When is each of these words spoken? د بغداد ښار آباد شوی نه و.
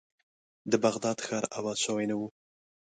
د 0.71 0.73
بغداد 0.85 1.17
ښار 1.25 1.43
آباد 1.57 1.77
شوی 1.85 2.05
نه 2.09 2.15
و. 2.19 2.21